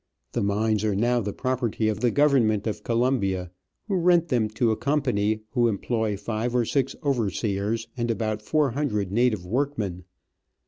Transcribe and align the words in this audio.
The 0.31 0.41
mines 0.41 0.83
are 0.83 0.95
now 0.95 1.21
the 1.21 1.31
property 1.31 1.87
of 1.87 1.99
the 1.99 2.09
Government 2.09 2.65
of 2.65 2.83
Colombia, 2.83 3.51
who 3.87 3.97
rent 3.97 4.29
them 4.29 4.47
to 4.49 4.71
a 4.71 4.75
com 4.75 5.03
pany 5.03 5.41
who 5.51 5.67
employ 5.67 6.17
five 6.17 6.55
or 6.55 6.65
six 6.65 6.95
overseers 7.03 7.87
and 7.95 8.09
about 8.09 8.41
four 8.41 8.71
hundred 8.71 9.11
native 9.11 9.45
workmen. 9.45 10.05